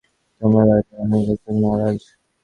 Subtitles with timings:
[0.41, 1.99] Communal রায়টের মধ্যে আমি যেতে নারাজ।